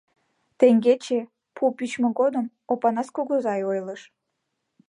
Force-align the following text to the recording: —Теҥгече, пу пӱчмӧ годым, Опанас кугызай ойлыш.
—Теҥгече, 0.59 1.19
пу 1.55 1.63
пӱчмӧ 1.77 2.09
годым, 2.19 2.45
Опанас 2.71 3.07
кугызай 3.15 3.61
ойлыш. 3.71 4.01